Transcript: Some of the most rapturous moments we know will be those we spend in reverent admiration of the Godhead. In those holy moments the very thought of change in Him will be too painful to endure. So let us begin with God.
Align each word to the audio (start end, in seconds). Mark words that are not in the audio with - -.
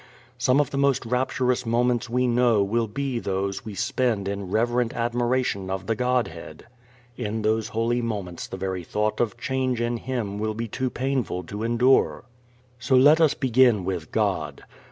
Some 0.39 0.59
of 0.59 0.71
the 0.71 0.79
most 0.79 1.05
rapturous 1.05 1.63
moments 1.63 2.09
we 2.09 2.25
know 2.25 2.63
will 2.63 2.87
be 2.87 3.19
those 3.19 3.63
we 3.63 3.75
spend 3.75 4.27
in 4.27 4.49
reverent 4.49 4.93
admiration 4.95 5.69
of 5.69 5.85
the 5.85 5.93
Godhead. 5.93 6.65
In 7.17 7.43
those 7.43 7.67
holy 7.67 8.01
moments 8.01 8.47
the 8.47 8.57
very 8.57 8.83
thought 8.83 9.19
of 9.19 9.37
change 9.37 9.79
in 9.79 9.97
Him 9.97 10.39
will 10.39 10.55
be 10.55 10.67
too 10.67 10.89
painful 10.89 11.43
to 11.43 11.61
endure. 11.61 12.23
So 12.79 12.95
let 12.95 13.21
us 13.21 13.35
begin 13.35 13.85
with 13.85 14.11
God. 14.11 14.63